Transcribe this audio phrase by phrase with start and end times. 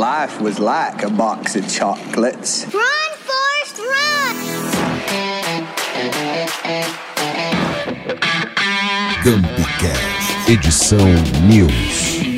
[0.00, 2.64] life was like a box of chocolates.
[2.72, 4.36] Run, Forrest, run!
[9.22, 11.06] Campcast, edição
[11.46, 12.29] News.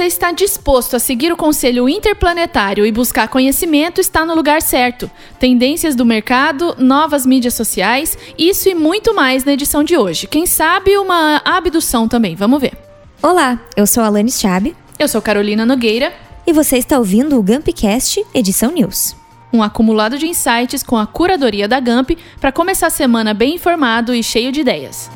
[0.00, 5.10] Você está disposto a seguir o conselho interplanetário e buscar conhecimento, está no lugar certo.
[5.38, 10.26] Tendências do mercado, novas mídias sociais, isso e muito mais na edição de hoje.
[10.26, 12.72] Quem sabe uma abdução também, vamos ver.
[13.20, 16.14] Olá, eu sou a Alanis Chab Eu sou Carolina Nogueira,
[16.46, 19.14] e você está ouvindo o Gumpcast Edição News.
[19.52, 24.14] um acumulado de insights com a curadoria da Gamp para começar a semana bem informado
[24.14, 25.10] e cheio de ideias.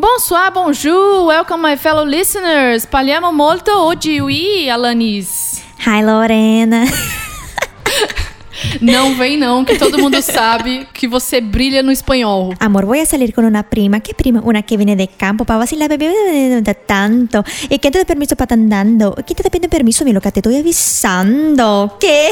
[0.00, 2.86] Bonsoir, bonjour, welcome my fellow listeners.
[2.86, 5.60] Parliamo molto oggi, oui, Alanis.
[5.84, 6.84] Hi, Lorena.
[8.80, 12.54] Não vem não, que todo mundo sabe que você brilha no espanhol.
[12.58, 14.00] Amor, voy a salir con una prima.
[14.00, 14.40] ¿Qué prima?
[14.42, 17.44] Una que viene de campo para vacilar, bebé, de tanto.
[17.68, 19.14] ¿Y quién te permiso para andando?
[19.14, 20.30] ¿Quién te está pidiendo permiso, mi loca?
[20.30, 21.98] Te estoy avisando.
[22.00, 22.30] ¿Qué?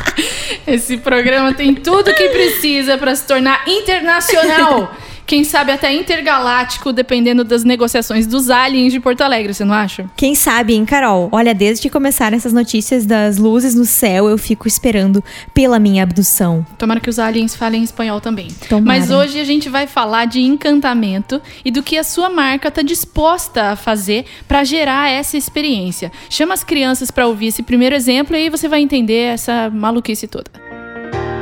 [0.66, 4.88] Esse programa tem tudo que precisa para se tornar internacional.
[5.25, 10.09] Quem sabe até intergaláctico, dependendo das negociações dos aliens de Porto Alegre, você não acha?
[10.15, 11.29] Quem sabe, hein, Carol?
[11.31, 16.03] Olha, desde que começaram essas notícias das luzes no céu, eu fico esperando pela minha
[16.03, 16.65] abdução.
[16.77, 18.47] Tomara que os aliens falem espanhol também.
[18.67, 18.99] Tomara.
[18.99, 22.81] Mas hoje a gente vai falar de encantamento e do que a sua marca está
[22.81, 26.11] disposta a fazer para gerar essa experiência.
[26.29, 30.27] Chama as crianças para ouvir esse primeiro exemplo e aí você vai entender essa maluquice
[30.27, 30.49] toda.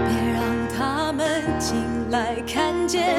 [0.07, 1.25] 别让他们
[1.59, 1.75] 进
[2.09, 3.15] 来看见，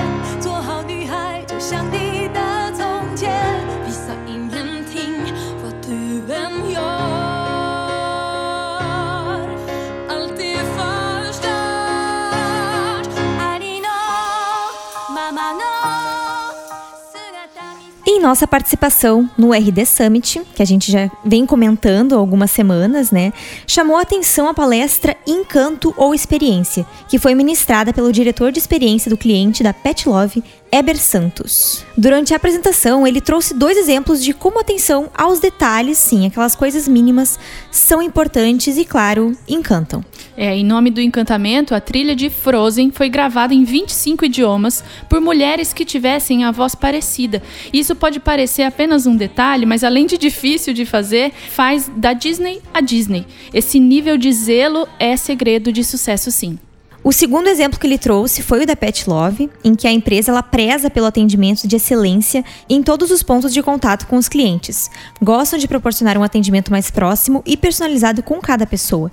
[18.24, 23.34] Nossa participação no RD Summit, que a gente já vem comentando há algumas semanas, né,
[23.68, 29.18] chamou atenção a palestra Encanto ou Experiência, que foi ministrada pelo diretor de experiência do
[29.18, 30.42] cliente da Pet Love,
[30.72, 31.86] Eber Santos.
[31.98, 36.88] Durante a apresentação, ele trouxe dois exemplos de como atenção aos detalhes, sim, aquelas coisas
[36.88, 37.38] mínimas,
[37.70, 40.04] são importantes e, claro, encantam.
[40.36, 45.22] É, em nome do encantamento, a trilha de Frozen foi gravada em 25 idiomas por
[45.22, 47.42] mulheres que tivessem a voz parecida.
[47.72, 52.62] Isso pode parecer apenas um detalhe, mas além de difícil de fazer, faz da Disney
[52.74, 53.26] a Disney.
[53.54, 56.58] Esse nível de zelo é segredo de sucesso, sim.
[57.04, 60.32] O segundo exemplo que ele trouxe foi o da Pet Love, em que a empresa
[60.32, 64.90] ela preza pelo atendimento de excelência em todos os pontos de contato com os clientes.
[65.22, 69.12] Gostam de proporcionar um atendimento mais próximo e personalizado com cada pessoa.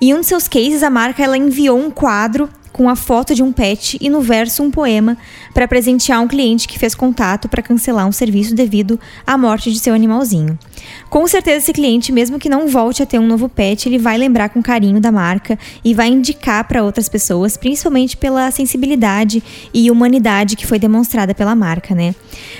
[0.00, 3.42] Em um de seus cases, a marca ela enviou um quadro com a foto de
[3.42, 5.16] um pet e no verso um poema
[5.54, 9.78] para presentear um cliente que fez contato para cancelar um serviço devido à morte de
[9.78, 10.58] seu animalzinho.
[11.08, 14.18] Com certeza esse cliente, mesmo que não volte a ter um novo pet, ele vai
[14.18, 19.40] lembrar com carinho da marca e vai indicar para outras pessoas, principalmente pela sensibilidade
[19.72, 22.12] e humanidade que foi demonstrada pela marca, né?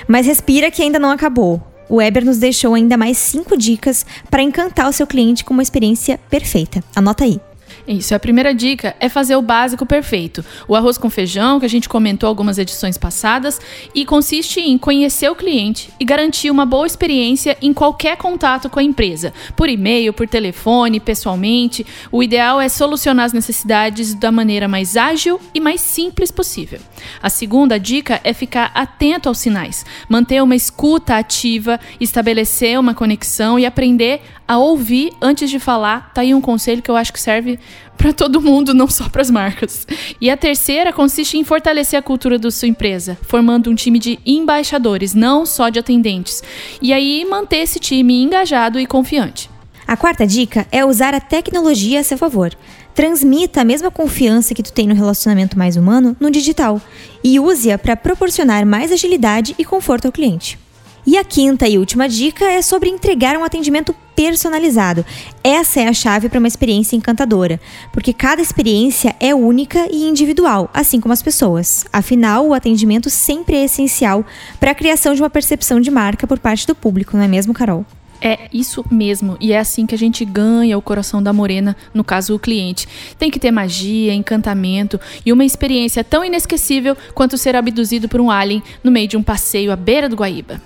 [0.07, 1.74] Mas respira que ainda não acabou.
[1.89, 5.63] O Weber nos deixou ainda mais cinco dicas para encantar o seu cliente com uma
[5.63, 6.83] experiência perfeita.
[6.95, 7.39] Anota aí.
[7.87, 10.43] Isso, a primeira dica é fazer o básico perfeito.
[10.67, 13.61] O arroz com feijão, que a gente comentou algumas edições passadas,
[13.93, 18.79] e consiste em conhecer o cliente e garantir uma boa experiência em qualquer contato com
[18.79, 21.85] a empresa, por e-mail, por telefone, pessoalmente.
[22.11, 26.79] O ideal é solucionar as necessidades da maneira mais ágil e mais simples possível.
[27.21, 33.59] A segunda dica é ficar atento aos sinais, manter uma escuta ativa, estabelecer uma conexão
[33.59, 36.11] e aprender a ouvir antes de falar.
[36.13, 37.59] Tá aí um conselho que eu acho que serve
[37.97, 39.87] para todo mundo, não só para as marcas.
[40.19, 44.19] E a terceira consiste em fortalecer a cultura da sua empresa, formando um time de
[44.25, 46.43] embaixadores, não só de atendentes.
[46.81, 49.49] E aí manter esse time engajado e confiante.
[49.87, 52.51] A quarta dica é usar a tecnologia a seu favor.
[52.95, 56.81] Transmita a mesma confiança que tu tem no relacionamento mais humano no digital
[57.23, 60.57] e use-a para proporcionar mais agilidade e conforto ao cliente.
[61.07, 65.05] E a quinta e última dica é sobre entregar um atendimento personalizado.
[65.43, 67.59] Essa é a chave para uma experiência encantadora,
[67.91, 71.85] porque cada experiência é única e individual, assim como as pessoas.
[71.93, 74.25] Afinal, o atendimento sempre é essencial
[74.59, 77.53] para a criação de uma percepção de marca por parte do público, não é mesmo,
[77.53, 77.85] Carol?
[78.19, 82.03] É isso mesmo, e é assim que a gente ganha o coração da morena, no
[82.03, 82.87] caso o cliente.
[83.19, 88.31] Tem que ter magia, encantamento e uma experiência tão inesquecível quanto ser abduzido por um
[88.31, 90.59] alien no meio de um passeio à beira do Guaíba.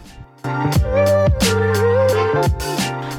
[0.43, 1.58] Música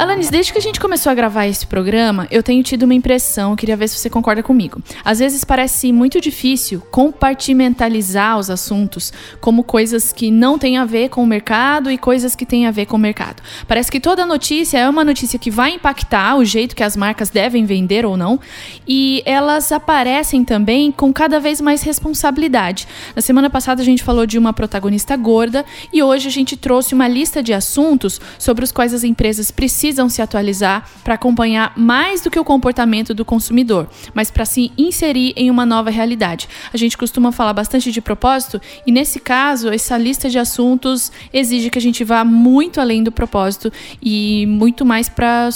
[0.01, 3.55] Alanis, desde que a gente começou a gravar esse programa, eu tenho tido uma impressão,
[3.55, 4.83] queria ver se você concorda comigo.
[5.05, 9.13] Às vezes parece muito difícil compartimentalizar os assuntos
[9.43, 12.71] como coisas que não têm a ver com o mercado e coisas que têm a
[12.71, 13.43] ver com o mercado.
[13.69, 17.29] Parece que toda notícia é uma notícia que vai impactar o jeito que as marcas
[17.29, 18.41] devem vender ou não,
[18.89, 22.89] e elas aparecem também com cada vez mais responsabilidade.
[23.15, 25.63] Na semana passada a gente falou de uma protagonista gorda
[25.93, 29.90] e hoje a gente trouxe uma lista de assuntos sobre os quais as empresas precisam
[29.91, 34.71] precisam se atualizar para acompanhar mais do que o comportamento do consumidor, mas para se
[34.79, 36.49] inserir em uma nova realidade.
[36.73, 41.71] A gente costuma falar bastante de propósito e, nesse caso, essa lista de assuntos exige
[41.71, 45.49] que a gente vá muito além do propósito e muito mais para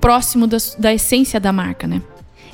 [0.00, 2.00] próximo da, da essência da marca, né?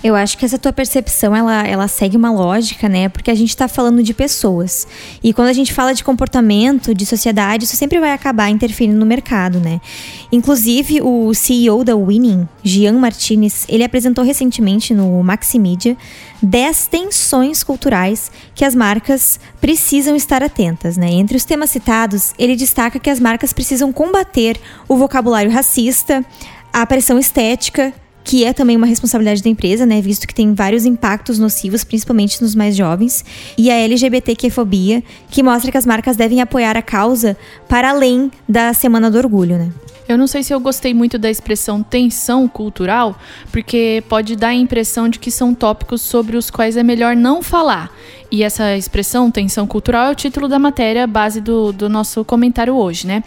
[0.02, 3.11] Eu acho que essa tua percepção, ela, ela segue uma lógica, né?
[3.11, 4.87] Porque a gente está falando de pessoas.
[5.23, 9.05] E quando a gente fala de comportamento, de sociedade, isso sempre vai acabar interferindo no
[9.05, 9.79] mercado, né?
[10.32, 15.94] Inclusive, o CEO da Winning, Gian Martinez, ele apresentou recentemente no Maximedia
[16.43, 21.11] 10 tensões culturais que as marcas precisam estar atentas, né?
[21.11, 24.58] Entre os temas citados, ele destaca que as marcas precisam combater
[24.88, 26.25] o vocabulário racista,
[26.73, 27.93] a pressão estética
[28.31, 32.41] que é também uma responsabilidade da empresa, né, visto que tem vários impactos nocivos, principalmente
[32.41, 33.25] nos mais jovens,
[33.59, 37.37] e a LGBTQ-fobia, que mostra que as marcas devem apoiar a causa
[37.69, 39.73] para além da Semana do Orgulho, né?
[40.09, 43.19] Eu não sei se eu gostei muito da expressão tensão cultural,
[43.50, 47.43] porque pode dar a impressão de que são tópicos sobre os quais é melhor não
[47.43, 47.93] falar.
[48.31, 52.75] E essa expressão, tensão cultural, é o título da matéria base do, do nosso comentário
[52.77, 53.25] hoje, né?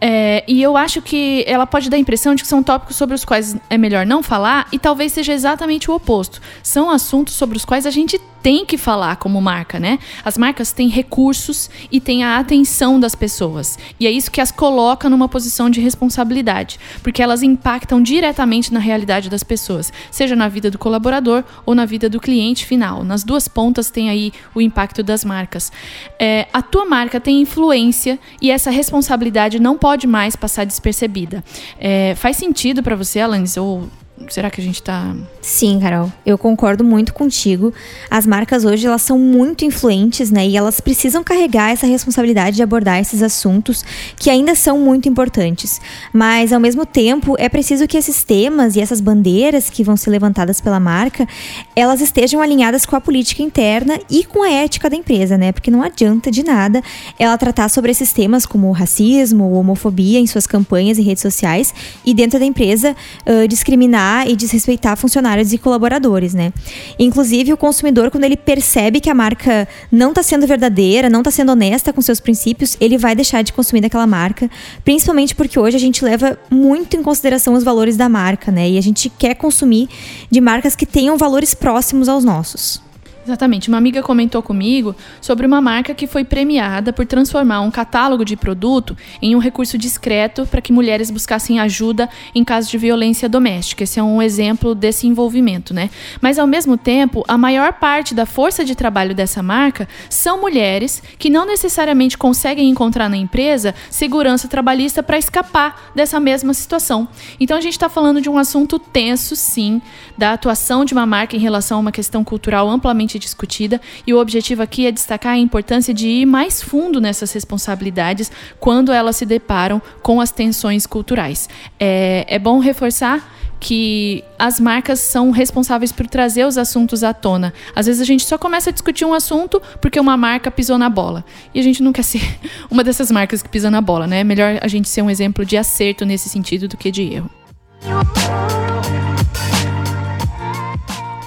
[0.00, 3.14] É, e eu acho que ela pode dar a impressão de que são tópicos sobre
[3.14, 6.40] os quais é melhor não falar, e talvez seja exatamente o oposto.
[6.62, 9.98] São assuntos sobre os quais a gente tem que falar como marca, né?
[10.24, 13.78] As marcas têm recursos e têm a atenção das pessoas.
[13.98, 18.80] E é isso que as coloca numa posição de responsabilidade, porque elas impactam diretamente na
[18.80, 23.04] realidade das pessoas, seja na vida do colaborador ou na vida do cliente final.
[23.04, 25.72] Nas duas pontas tem aí o impacto das marcas.
[26.18, 31.42] É, a tua marca tem influência e essa responsabilidade não pode mais passar despercebida.
[31.78, 33.88] É, faz sentido para você, Alanis, ou
[34.28, 35.14] será que a gente tá.
[35.40, 37.72] Sim, Carol, eu concordo muito contigo.
[38.10, 40.46] As marcas hoje elas são muito influentes, né?
[40.46, 43.84] E elas precisam carregar essa responsabilidade de abordar esses assuntos
[44.16, 45.80] que ainda são muito importantes.
[46.12, 50.10] Mas ao mesmo tempo, é preciso que esses temas e essas bandeiras que vão ser
[50.10, 51.26] levantadas pela marca,
[51.74, 55.52] elas estejam alinhadas com a política interna e com a ética da empresa, né?
[55.52, 56.82] Porque não adianta de nada
[57.18, 61.74] ela tratar sobre esses temas como racismo, homofobia em suas campanhas e redes sociais
[62.04, 62.94] e dentro da empresa
[63.26, 66.52] uh, discriminar e desrespeitar funcionários e colaboradores, né?
[66.98, 71.30] Inclusive, o consumidor, quando ele percebe que a marca não está sendo verdadeira, não está
[71.30, 74.50] sendo honesta com seus princípios, ele vai deixar de consumir daquela marca,
[74.84, 78.68] principalmente porque hoje a gente leva muito em consideração os valores da marca, né?
[78.68, 79.88] E a gente quer consumir
[80.30, 82.89] de marcas que tenham valores próximos aos nossos.
[83.30, 83.68] Exatamente.
[83.68, 88.36] Uma amiga comentou comigo sobre uma marca que foi premiada por transformar um catálogo de
[88.36, 93.84] produto em um recurso discreto para que mulheres buscassem ajuda em caso de violência doméstica.
[93.84, 95.90] Esse é um exemplo desse envolvimento, né?
[96.20, 101.00] Mas ao mesmo tempo, a maior parte da força de trabalho dessa marca são mulheres
[101.16, 107.06] que não necessariamente conseguem encontrar na empresa segurança trabalhista para escapar dessa mesma situação.
[107.38, 109.80] Então a gente está falando de um assunto tenso, sim,
[110.18, 114.18] da atuação de uma marca em relação a uma questão cultural amplamente discutida e o
[114.18, 119.24] objetivo aqui é destacar a importância de ir mais fundo nessas responsabilidades quando elas se
[119.24, 121.48] deparam com as tensões culturais.
[121.78, 127.52] É, é bom reforçar que as marcas são responsáveis por trazer os assuntos à tona.
[127.76, 130.88] Às vezes a gente só começa a discutir um assunto porque uma marca pisou na
[130.88, 131.22] bola.
[131.54, 132.22] E a gente não quer ser
[132.70, 134.20] uma dessas marcas que pisa na bola, né?
[134.20, 137.30] É melhor a gente ser um exemplo de acerto nesse sentido do que de erro.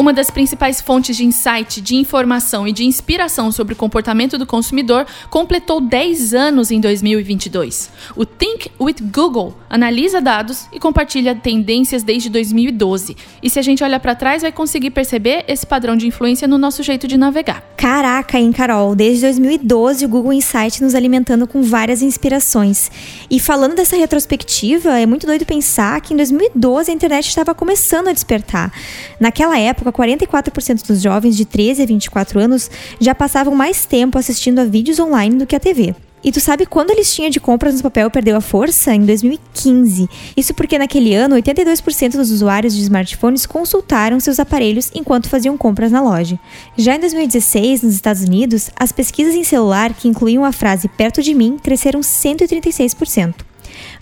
[0.03, 4.45] Uma das principais fontes de insight, de informação e de inspiração sobre o comportamento do
[4.45, 7.89] consumidor completou 10 anos em 2022.
[8.13, 13.15] O Think with Google analisa dados e compartilha tendências desde 2012.
[13.41, 16.57] E se a gente olhar para trás, vai conseguir perceber esse padrão de influência no
[16.57, 17.63] nosso jeito de navegar.
[17.77, 18.95] Caraca, hein, Carol?
[18.95, 22.91] Desde 2012 o Google Insight nos alimentando com várias inspirações.
[23.29, 28.10] E falando dessa retrospectiva, é muito doido pensar que em 2012 a internet estava começando
[28.10, 28.69] a despertar.
[29.17, 32.69] Naquela época 44% dos jovens de 13 a 24 anos
[33.00, 35.95] já passavam mais tempo assistindo a vídeos online do que a TV.
[36.23, 38.95] E tu sabe quando a listinha de compras no papel perdeu a força?
[38.95, 40.09] Em 2015.
[40.38, 45.91] Isso porque naquele ano, 82% dos usuários de smartphones consultaram seus aparelhos enquanto faziam compras
[45.91, 46.39] na loja.
[46.77, 51.21] Já em 2016, nos Estados Unidos, as pesquisas em celular que incluíam a frase perto
[51.21, 53.52] de mim cresceram 136%.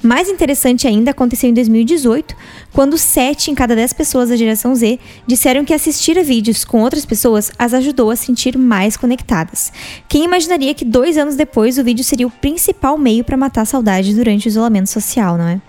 [0.02, 2.36] Mais interessante ainda aconteceu em 2018,
[2.74, 6.82] quando 7 em cada 10 pessoas da geração Z disseram que assistir a vídeos com
[6.82, 9.72] outras pessoas as ajudou a sentir mais conectadas.
[10.08, 13.66] Quem imaginaria que dois anos depois o vídeo seria o principal meio para matar a
[13.66, 15.62] saudade durante o isolamento social, não é?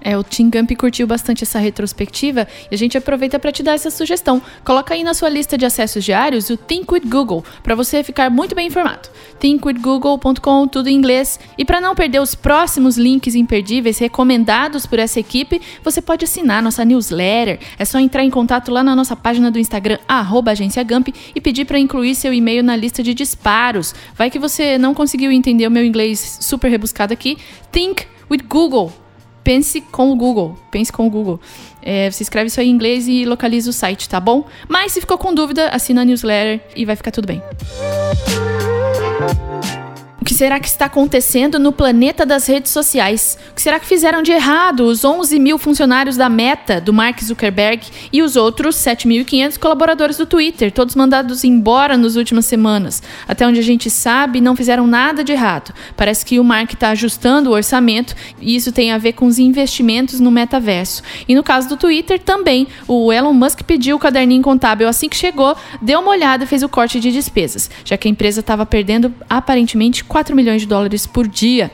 [0.00, 3.74] É, o Tim Gump curtiu bastante essa retrospectiva e a gente aproveita para te dar
[3.74, 4.40] essa sugestão.
[4.64, 8.30] Coloca aí na sua lista de acessos diários o Think with Google, para você ficar
[8.30, 9.08] muito bem informado.
[9.40, 11.38] thinkwithgoogle.com, tudo em inglês.
[11.56, 16.62] E para não perder os próximos links imperdíveis recomendados por essa equipe, você pode assinar
[16.62, 17.58] nossa newsletter.
[17.78, 21.40] É só entrar em contato lá na nossa página do Instagram, arroba agência Gump, e
[21.40, 23.94] pedir para incluir seu e-mail na lista de disparos.
[24.14, 27.36] Vai que você não conseguiu entender o meu inglês super rebuscado aqui.
[27.72, 28.92] Think with Google
[29.48, 30.58] pense com o Google.
[30.70, 31.40] Pense com o Google.
[31.80, 34.46] É, você escreve isso aí em inglês e localiza o site, tá bom?
[34.68, 37.42] Mas se ficou com dúvida, assina a newsletter e vai ficar tudo bem.
[38.26, 38.37] Que
[40.38, 43.36] será que está acontecendo no planeta das redes sociais?
[43.50, 47.20] O que será que fizeram de errado os 11 mil funcionários da Meta, do Mark
[47.20, 53.02] Zuckerberg, e os outros 7.500 colaboradores do Twitter, todos mandados embora nas últimas semanas?
[53.26, 55.74] Até onde a gente sabe, não fizeram nada de errado.
[55.96, 59.40] Parece que o Mark está ajustando o orçamento e isso tem a ver com os
[59.40, 61.02] investimentos no metaverso.
[61.26, 65.16] E no caso do Twitter também, o Elon Musk pediu o caderninho contábil assim que
[65.16, 68.64] chegou, deu uma olhada e fez o corte de despesas, já que a empresa estava
[68.64, 71.70] perdendo aparentemente 4 milhões de dólares por dia.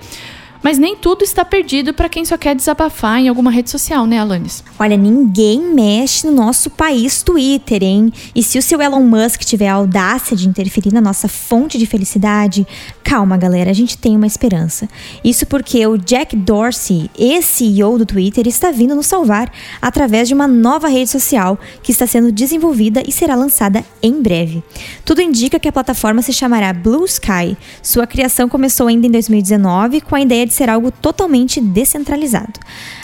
[0.64, 4.18] Mas nem tudo está perdido para quem só quer desabafar em alguma rede social, né,
[4.18, 4.64] Alanis?
[4.78, 8.10] Olha, ninguém mexe no nosso país Twitter, hein?
[8.34, 11.84] E se o seu Elon Musk tiver a audácia de interferir na nossa fonte de
[11.84, 12.66] felicidade,
[13.04, 14.88] calma, galera, a gente tem uma esperança.
[15.22, 19.52] Isso porque o Jack Dorsey, ex-CEO do Twitter, está vindo nos salvar
[19.82, 24.64] através de uma nova rede social que está sendo desenvolvida e será lançada em breve.
[25.04, 27.54] Tudo indica que a plataforma se chamará Blue Sky.
[27.82, 32.60] Sua criação começou ainda em 2019 com a ideia de ser algo totalmente descentralizado.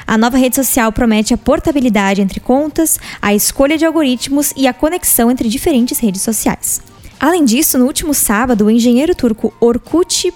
[0.06, 4.72] A nova rede social promete a portabilidade entre contas, a escolha de algoritmos e a
[4.72, 6.80] conexão entre diferentes redes sociais.
[7.18, 10.32] Além disso, no último sábado, o engenheiro turco Orkut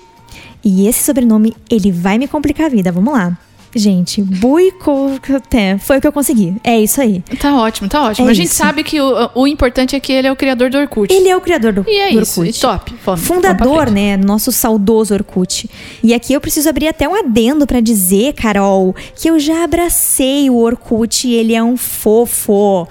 [0.64, 3.38] e esse sobrenome, ele vai me complicar a vida, vamos lá.
[3.74, 6.54] Gente, Buikoten foi o que eu consegui.
[6.62, 7.22] É isso aí.
[7.40, 8.28] Tá ótimo, tá ótimo.
[8.28, 8.54] É a gente isso.
[8.56, 11.12] sabe que o, o importante é que ele é o criador do Orkut.
[11.12, 12.56] Ele é o criador do, E é do isso, Orkut.
[12.58, 12.90] e top.
[13.04, 13.94] Vamos, vamos Fundador, frente.
[13.94, 14.16] né?
[14.16, 15.68] Nosso saudoso Orkut.
[16.02, 20.48] E aqui eu preciso abrir até um adendo pra dizer, Carol, que eu já abracei
[20.48, 22.86] o Orkut e ele é um fofo.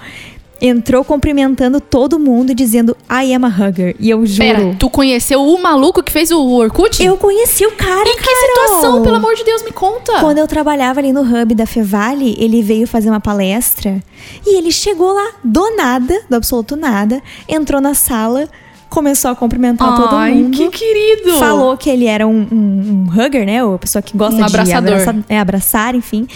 [0.65, 3.95] Entrou cumprimentando todo mundo e dizendo I am a hugger.
[3.99, 4.37] E eu juro.
[4.47, 7.03] Pera, tu conheceu o maluco que fez o Orkut?
[7.03, 8.67] Eu conheci o cara, Em que Carol.
[8.67, 10.19] situação, pelo amor de Deus, me conta.
[10.21, 14.01] Quando eu trabalhava ali no hub da Fevale, ele veio fazer uma palestra
[14.47, 18.47] e ele chegou lá do nada, do absoluto nada, entrou na sala,
[18.93, 20.55] começou a cumprimentar todo Ai, mundo.
[20.55, 21.37] que querido.
[21.39, 23.63] Falou que ele era um, um- um hugger, né?
[23.63, 24.93] Ou a pessoa que gosta Um de abraçador.
[24.93, 26.27] abraçar, é, abraçar, enfim.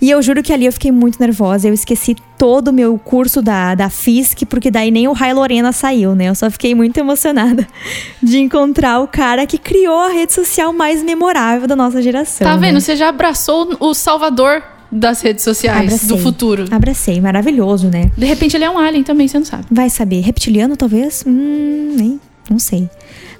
[0.00, 1.68] E eu juro que ali eu fiquei muito nervosa.
[1.68, 5.72] Eu esqueci todo o meu curso da, da FISC, porque daí nem o Rai Lorena
[5.72, 6.28] saiu, né?
[6.28, 7.66] Eu só fiquei muito emocionada
[8.22, 12.46] de encontrar o cara que criou a rede social mais memorável da nossa geração.
[12.46, 12.68] Tá né?
[12.68, 12.80] vendo?
[12.80, 16.08] Você já abraçou o salvador das redes sociais Abracei.
[16.08, 16.64] do futuro.
[16.70, 18.10] Abracei, maravilhoso, né?
[18.16, 19.64] De repente ele é um alien também, você não sabe.
[19.70, 20.20] Vai saber.
[20.20, 21.24] Reptiliano, talvez?
[21.26, 22.20] Hum, nem.
[22.50, 22.88] Não sei.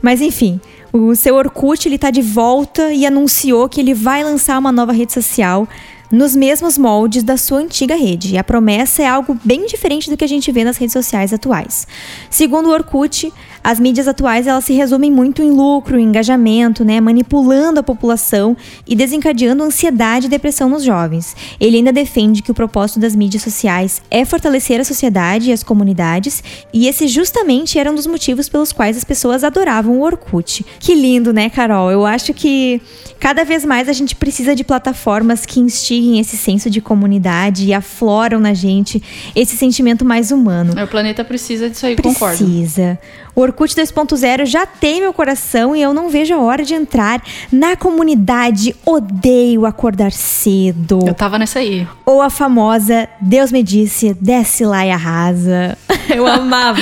[0.02, 0.61] Mas enfim,
[0.93, 4.93] o seu Orkut ele tá de volta e anunciou que ele vai lançar uma nova
[4.93, 5.67] rede social
[6.11, 8.35] nos mesmos moldes da sua antiga rede.
[8.35, 11.33] E a promessa é algo bem diferente do que a gente vê nas redes sociais
[11.33, 11.87] atuais.
[12.31, 17.00] Segundo o Orkut, as mídias atuais elas se resumem muito em lucro, em engajamento, né,
[17.00, 21.37] manipulando a população e desencadeando ansiedade e depressão nos jovens.
[21.61, 25.62] Ele ainda defende que o propósito das mídias sociais é fortalecer a sociedade e as
[25.62, 30.65] comunidades, e esse justamente era um dos motivos pelos quais as pessoas adoravam o Orkut.
[30.81, 31.91] Que lindo, né, Carol?
[31.91, 32.81] Eu acho que
[33.19, 37.75] cada vez mais a gente precisa de plataformas que instiguem esse senso de comunidade e
[37.75, 39.03] afloram na gente
[39.35, 40.73] esse sentimento mais humano.
[40.83, 42.39] O planeta precisa disso aí, concordo.
[42.39, 42.99] Precisa.
[43.38, 47.23] O Orkut 2.0 já tem meu coração e eu não vejo a hora de entrar
[47.52, 51.04] na comunidade Odeio Acordar Cedo.
[51.07, 51.87] Eu tava nessa aí.
[52.04, 55.78] Ou a famosa Deus me disse, desce lá e arrasa.
[56.12, 56.80] Eu amava.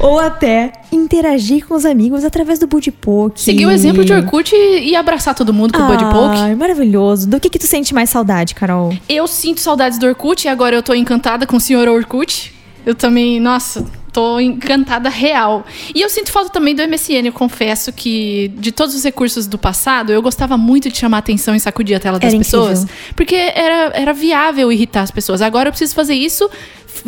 [0.00, 3.42] Ou até interagir com os amigos através do Buddy Poke.
[3.42, 6.38] Seguir o exemplo de Orkut e, abraçar todo mundo com o Buddy Poke.
[6.38, 7.28] Ai, maravilhoso.
[7.28, 8.96] Do que que tu sente mais saudade, Carol?
[9.06, 12.54] Eu sinto saudades do Orkut e agora eu tô encantada com o senhor Orkut.
[12.86, 13.84] Eu também, nossa,
[14.14, 15.66] tô encantada real.
[15.92, 19.58] E eu sinto falta também do MSN, eu confesso que de todos os recursos do
[19.58, 22.84] passado, eu gostava muito de chamar atenção e sacudir a tela das Era pessoas.
[22.84, 22.96] incrível.
[23.16, 25.42] Porque era, era viável irritar as pessoas.
[25.42, 26.48] Agora eu preciso fazer isso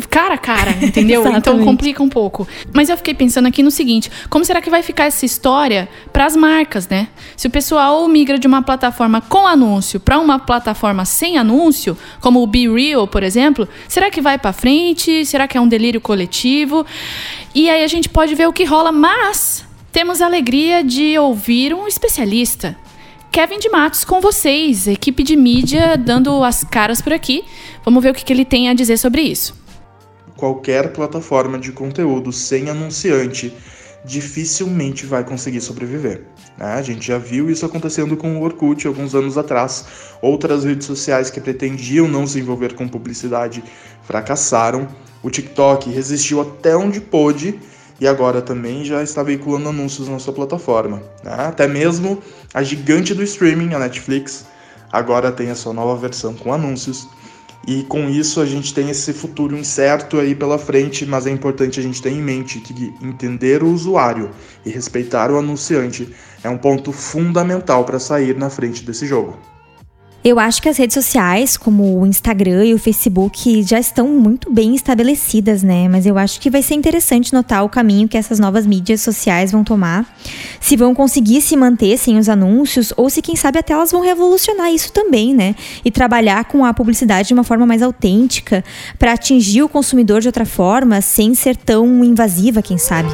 [0.09, 1.25] cara a cara, entendeu?
[1.35, 2.47] então complica um pouco.
[2.73, 6.25] Mas eu fiquei pensando aqui no seguinte: como será que vai ficar essa história para
[6.25, 7.07] as marcas, né?
[7.35, 12.41] Se o pessoal migra de uma plataforma com anúncio para uma plataforma sem anúncio, como
[12.41, 15.25] o Be Real, por exemplo, será que vai para frente?
[15.25, 16.85] Será que é um delírio coletivo?
[17.55, 21.73] E aí a gente pode ver o que rola, mas temos a alegria de ouvir
[21.73, 22.77] um especialista.
[23.31, 27.43] Kevin de Matos com vocês, equipe de mídia dando as caras por aqui.
[27.83, 29.66] Vamos ver o que que ele tem a dizer sobre isso
[30.37, 33.53] qualquer plataforma de conteúdo sem anunciante
[34.05, 36.21] dificilmente vai conseguir sobreviver.
[36.57, 36.65] Né?
[36.65, 39.85] A gente já viu isso acontecendo com o Orkut alguns anos atrás.
[40.21, 43.63] Outras redes sociais que pretendiam não se envolver com publicidade
[44.03, 44.87] fracassaram.
[45.21, 47.59] O TikTok resistiu até onde pôde
[47.99, 51.01] e agora também já está veiculando anúncios na sua plataforma.
[51.23, 51.33] Né?
[51.33, 52.21] Até mesmo
[52.53, 54.45] a gigante do streaming, a Netflix,
[54.91, 57.07] agora tem a sua nova versão com anúncios.
[57.67, 61.81] E com isso a gente tem esse futuro incerto aí pela frente, mas é importante
[61.81, 64.31] a gente ter em mente que entender o usuário
[64.65, 66.07] e respeitar o anunciante
[66.41, 69.37] é um ponto fundamental para sair na frente desse jogo.
[70.27, 74.51] Eu acho que as redes sociais, como o Instagram e o Facebook, já estão muito
[74.51, 75.87] bem estabelecidas, né?
[75.87, 79.53] Mas eu acho que vai ser interessante notar o caminho que essas novas mídias sociais
[79.53, 80.05] vão tomar.
[80.59, 84.01] Se vão conseguir se manter sem os anúncios, ou se, quem sabe, até elas vão
[84.01, 85.55] revolucionar isso também, né?
[85.85, 88.65] E trabalhar com a publicidade de uma forma mais autêntica,
[88.99, 93.07] para atingir o consumidor de outra forma, sem ser tão invasiva, quem sabe.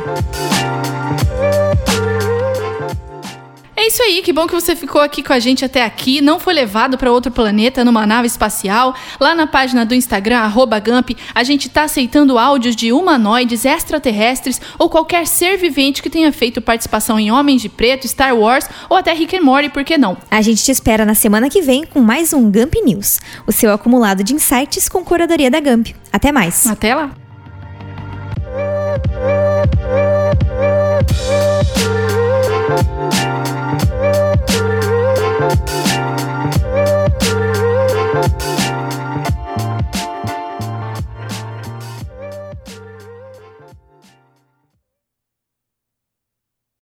[3.84, 6.22] É isso aí, que bom que você ficou aqui com a gente até aqui.
[6.22, 8.96] Não foi levado para outro planeta numa nave espacial.
[9.20, 14.62] Lá na página do Instagram, arroba Gump, a gente tá aceitando áudios de humanoides, extraterrestres
[14.80, 18.96] ou qualquer ser vivente que tenha feito participação em Homens de Preto, Star Wars ou
[18.96, 20.16] até Rick and Morty, por que não?
[20.32, 23.70] A gente te espera na semana que vem com mais um Gump News, o seu
[23.70, 25.90] acumulado de insights com curadoria da Gump.
[26.10, 26.66] Até mais!
[26.68, 27.12] Até lá!